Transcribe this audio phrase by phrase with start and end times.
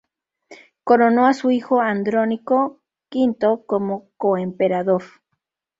[0.83, 2.81] Coronó a su hijo Andrónico
[3.13, 5.03] V como coemperador.